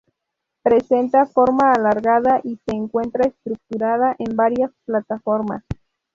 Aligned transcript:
Presenta 0.63 1.27
forma 1.27 1.73
alargada 1.73 2.41
y 2.43 2.59
se 2.65 2.71
encuentra 2.75 3.27
estructurada 3.27 4.15
en 4.17 4.35
varias 4.35 4.71
plataformas. 4.83 5.63